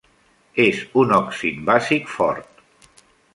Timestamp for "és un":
0.63-1.13